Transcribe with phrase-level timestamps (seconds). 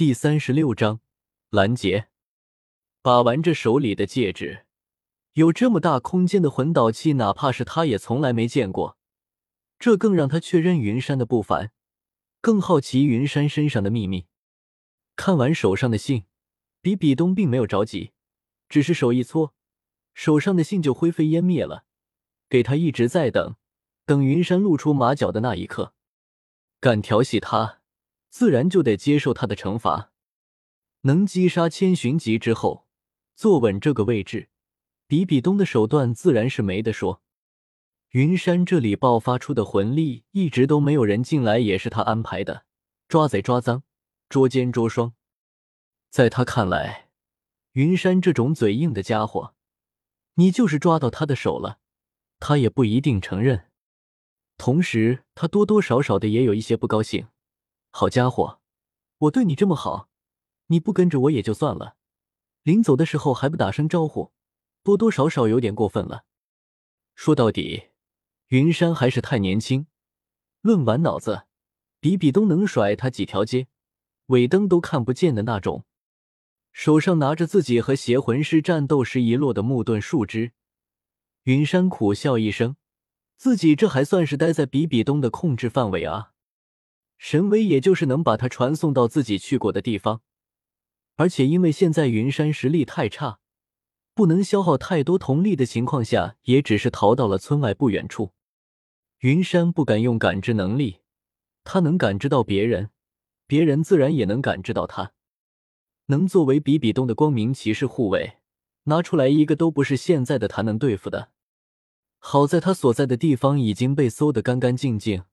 [0.00, 1.02] 第三十六章
[1.50, 2.08] 拦截。
[3.02, 4.64] 把玩着手里的戒指，
[5.34, 8.96] 有这么大空间的魂导器，哪怕是他也从来没见过。
[9.78, 11.72] 这更让他确认云山的不凡，
[12.40, 14.24] 更好奇云山身上的秘密。
[15.16, 16.24] 看完手上的信，
[16.80, 18.12] 比比东并没有着急，
[18.70, 19.52] 只是手一搓，
[20.14, 21.84] 手上的信就灰飞烟灭了。
[22.48, 23.56] 给他一直在等，
[24.06, 25.92] 等云山露出马脚的那一刻，
[26.80, 27.79] 敢调戏他。
[28.30, 30.12] 自然就得接受他的惩罚。
[31.02, 32.86] 能击杀千寻疾之后，
[33.34, 34.48] 坐稳这个位置，
[35.06, 37.22] 比比东的手段自然是没得说。
[38.10, 42.64] 云山这里爆发出的魂力，一直都没有人进来，也是他安排的。
[43.08, 43.82] 抓贼抓赃，
[44.28, 45.14] 捉奸捉双，
[46.10, 47.08] 在他看来，
[47.72, 49.54] 云山这种嘴硬的家伙，
[50.34, 51.78] 你就是抓到他的手了，
[52.38, 53.68] 他也不一定承认。
[54.58, 57.28] 同时，他多多少少的也有一些不高兴。
[57.90, 58.60] 好家伙，
[59.18, 60.08] 我对你这么好，
[60.66, 61.96] 你不跟着我也就算了，
[62.62, 64.32] 临走的时候还不打声招呼，
[64.82, 66.24] 多多少少有点过分了。
[67.14, 67.88] 说到底，
[68.48, 69.86] 云山还是太年轻。
[70.62, 71.46] 论完脑子，
[71.98, 73.66] 比比东能甩他几条街，
[74.26, 75.84] 尾灯都看不见的那种。
[76.72, 80.52] 手上拿着自己和邪魂师战斗时遗落的木盾树枝，
[81.42, 82.76] 云山苦笑一声，
[83.36, 86.32] 自己这还算是待在比比东的控制范围啊。
[87.22, 90.22] 神威也就是能把他传送到自己去过的地方，
[91.16, 93.40] 而且因为现在云山实力太差，
[94.14, 98.32] 不能消耗太多瞳力的情况下，也只是逃到了村外不远处。
[99.18, 101.00] 云山不敢用感知能力，
[101.62, 102.88] 他能感知到别人，
[103.46, 105.12] 别人自然也能感知到他。
[106.06, 108.38] 能作为比比东的光明骑士护卫，
[108.84, 111.32] 拿出来一个都不是现在的他能对付的。
[112.18, 115.24] 好在他所在的地方已经被搜得干干净净。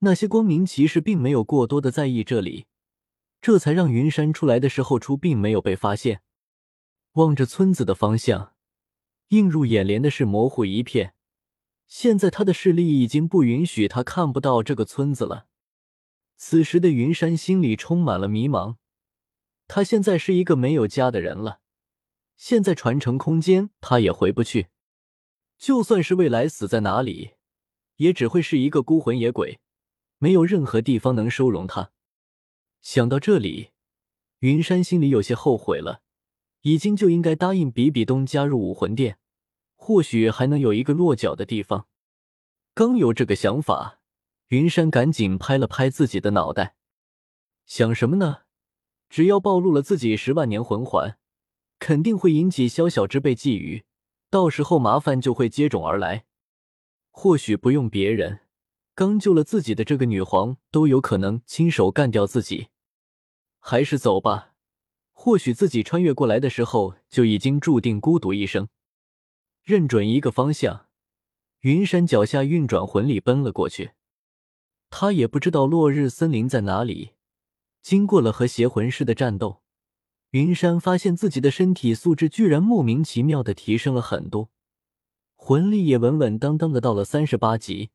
[0.00, 2.66] 那些光明骑士并没有过多的在意这里，
[3.40, 6.22] 这才让云山出来的时候出并没有被发现。
[7.12, 8.54] 望着村子的方向，
[9.28, 11.14] 映入眼帘的是模糊一片。
[11.88, 15.46] 现在他的视力已经不允许他看不到这个村子了。
[16.36, 18.76] 此时的云山心里充满了迷茫。
[19.66, 21.60] 他现在是一个没有家的人了，
[22.36, 24.68] 现在传承空间他也回不去，
[25.58, 27.32] 就算是未来死在哪里，
[27.96, 29.58] 也只会是一个孤魂野鬼。
[30.18, 31.90] 没有任何地方能收容他。
[32.80, 33.70] 想到这里，
[34.40, 36.02] 云山心里有些后悔了，
[36.62, 39.18] 已经就应该答应比比东加入武魂殿，
[39.76, 41.86] 或许还能有一个落脚的地方。
[42.74, 44.00] 刚有这个想法，
[44.48, 46.76] 云山赶紧拍了拍自己的脑袋，
[47.66, 48.42] 想什么呢？
[49.08, 51.18] 只要暴露了自己十万年魂环，
[51.78, 53.82] 肯定会引起宵小之辈觊觎，
[54.30, 56.26] 到时候麻烦就会接踵而来。
[57.10, 58.40] 或许不用别人。
[58.98, 62.66] 刚救了自己的这个女皇都有可能亲手干掉自己，
[63.60, 64.54] 还是走吧。
[65.12, 68.68] 或许自己穿越过来的时候就已经注定孤独一生。
[69.62, 70.86] 认准一个方向，
[71.60, 73.92] 云山脚下运转魂力奔了过去。
[74.90, 77.12] 他也不知道落日森林在哪里。
[77.80, 79.62] 经过了和邪魂师的战斗，
[80.30, 84.50] 云山发现自己的身体素质居然莫名其妙的提升了很多，
[85.36, 87.90] 魂力也稳稳当当的到了三十八级。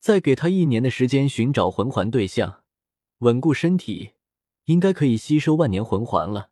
[0.00, 2.62] 再给他一年的时间寻找魂环对象，
[3.18, 4.12] 稳固身体，
[4.64, 6.48] 应该可以吸收万年魂环了。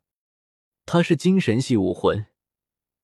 [0.85, 2.27] 他是精神系武魂，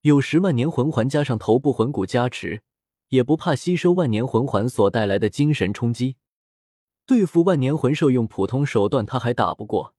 [0.02, 2.62] 有十万年魂环加上头部魂骨加持，
[3.10, 6.18] 也不怕吸收万年魂环所带来的精神冲击。
[7.08, 9.96] 对付万年魂兽用普通手段他还打不过，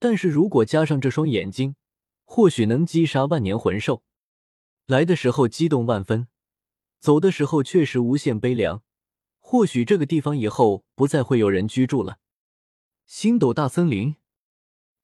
[0.00, 1.76] 但是如果加上这双眼睛，
[2.24, 4.02] 或许能击杀万年魂兽。
[4.86, 6.26] 来的时候激动万分，
[6.98, 8.82] 走的时候确实无限悲凉。
[9.54, 12.18] 或许这个地方以后不再会有人居住了。
[13.06, 14.16] 星斗大森林，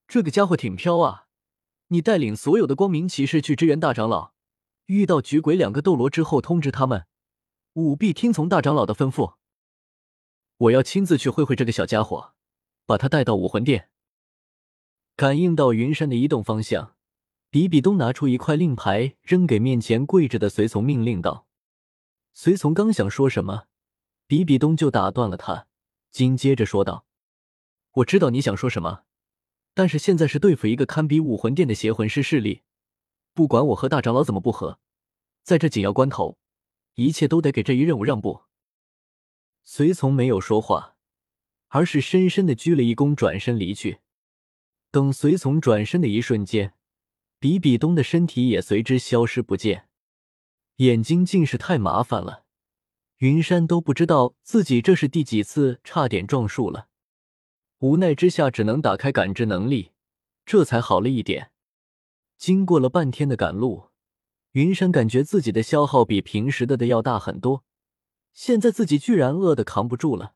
[0.09, 1.28] 这个家伙挺飘啊！
[1.87, 4.33] 你带领所有的光明骑士去支援大长老，
[4.87, 7.06] 遇到菊鬼两个斗罗之后通知他们，
[7.75, 9.34] 务必听从大长老的吩咐。
[10.56, 12.32] 我要亲自去会会这个小家伙，
[12.87, 13.91] 把他带到武魂殿。
[15.15, 16.96] 感应到云山的移动方向，
[17.50, 21.46] 比比东拿出一块令牌扔给面前跪着的随从，命令道
[22.35, 23.67] ：“随从刚想说什么。”
[24.31, 25.67] 比比东就打断了他，
[26.12, 27.05] 紧接着说道
[27.94, 29.03] ：“我知道你想说什么，
[29.75, 32.62] 但是现在是对付一个堪比武魂殿的邪魂师势力，
[33.35, 34.79] 不管我和大长老怎么不和，
[35.43, 36.38] 在这紧要关头，
[36.94, 38.43] 一切都得给这一任务让步。”
[39.67, 40.94] 随从没有说话，
[41.67, 43.99] 而是深深的鞠了一躬，转身离去。
[44.93, 46.75] 等随从转身的一瞬间，
[47.41, 49.88] 比比东的身体也随之消失不见，
[50.77, 52.44] 眼睛近视太麻烦了。
[53.20, 56.88] 云山都不知道自己这是第几次差点撞树了。
[57.81, 59.90] 无奈之下只能打开感知能力，
[60.46, 61.50] 这才好了一点。
[62.38, 63.88] 经过了半天的赶路，
[64.52, 67.62] 云山感觉自己的消耗比平时的的要大很多。
[68.32, 70.32] 现在自己居然饿得扛不住了。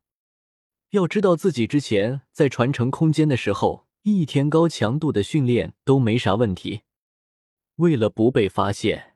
[0.91, 6.83] 要知道自己之前在传承空间的时候，一天高强度的训练都没啥问题。
[7.77, 9.15] 为了不被发现，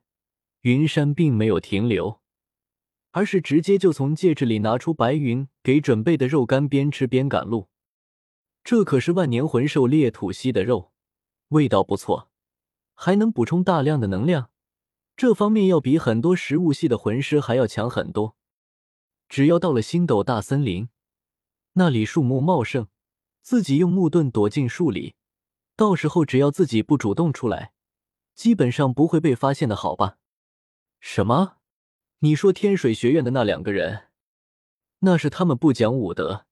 [0.62, 2.18] 云山并没有停留，
[3.10, 7.69] 而是直接就从戒指里拿出白云给准备的肉干，边吃边赶路。
[8.62, 10.93] 这可是万年魂兽裂土蜥的肉，
[11.49, 12.31] 味道不错，
[12.94, 14.50] 还能补充大量的能量，
[15.16, 18.37] 这方面要比很多食物系的魂师还要强很多。
[19.28, 20.88] 只要到了星斗大森林，
[21.75, 22.88] 那里树木茂盛，
[23.40, 25.14] 自己用木盾躲进树里，
[25.76, 27.72] 到时候只要自己不主动出来，
[28.34, 30.19] 基本上不会被发现的，好吧？
[31.00, 31.56] 什么？
[32.20, 34.09] 你说天水学院的那两个人，
[35.00, 36.47] 那是他们不讲武德，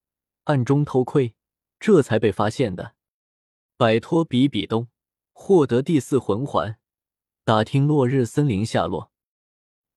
[0.44, 1.34] 暗中偷窥，
[1.80, 2.94] 这才被发现的。
[3.76, 4.86] 摆脱比比东，
[5.32, 6.78] 获得第四魂环，
[7.44, 9.10] 打听落日森林下落，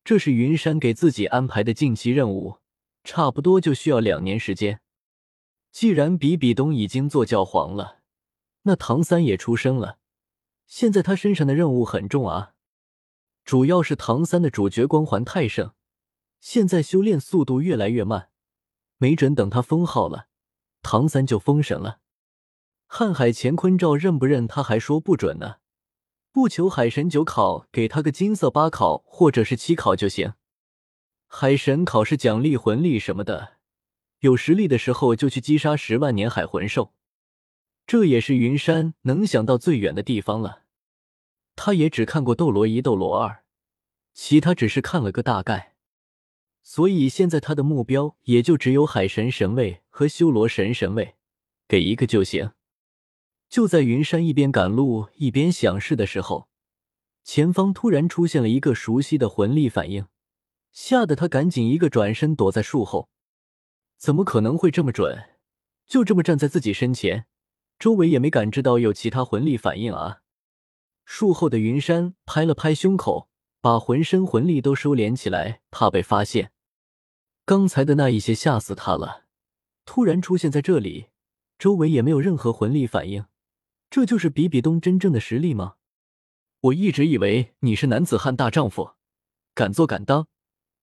[0.03, 2.57] 这是云山给自己安排的近期任务。
[3.03, 4.81] 差不多就需要两年时间。
[5.71, 7.99] 既然比比东已经做教皇了，
[8.63, 9.99] 那唐三也出生了。
[10.65, 12.53] 现在他身上的任务很重啊，
[13.49, 15.73] 主要是唐三的主角光环太盛，
[16.39, 18.29] 现在修炼速度越来越慢，
[18.97, 20.27] 没准等他封号了，
[20.83, 21.99] 唐三就封神了。
[22.87, 25.55] 瀚海乾坤罩认不认他还说不准呢，
[26.31, 30.33] 不求海神九考，给他个金色八考或者是七考就行。
[31.25, 33.53] 海神考试奖励魂力什么的，
[34.19, 36.93] 有实力的时候就去击杀十万年海魂兽，
[37.87, 40.65] 这也是云山能想到最远的地方了。
[41.61, 43.43] 他也只看过斗罗一、斗罗二，
[44.13, 45.75] 其他只是看了个大概，
[46.63, 51.15] 所以现在他的目标也就只有海神神位和修罗神神位，
[51.67, 52.53] 给一个就行。
[53.49, 56.47] 就在云山一边赶路一边想事的时候，
[57.25, 60.07] 前方突然出现了一个熟悉的魂力反应。
[60.71, 63.09] 吓得他赶紧一个转身躲在树后，
[63.97, 65.25] 怎么可能会这么准？
[65.85, 67.25] 就这么站在自己身前，
[67.77, 70.21] 周围也没感知到有其他魂力反应啊！
[71.11, 73.29] 树后的云山拍了拍胸口，
[73.61, 76.51] 把浑身魂力都收敛起来，怕被发现。
[77.45, 79.25] 刚才的那一些吓死他了，
[79.85, 81.07] 突然出现在这里，
[81.57, 83.25] 周围也没有任何魂力反应，
[83.89, 85.77] 这就是比比东真正的实力吗？
[86.61, 88.91] 我一直以为你是男子汉大丈夫，
[89.55, 90.27] 敢做敢当。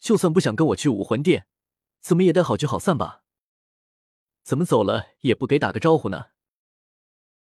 [0.01, 1.47] 就算不想跟我去武魂殿，
[2.01, 3.23] 怎么也得好聚好散吧？
[4.43, 6.27] 怎么走了也不给打个招呼呢？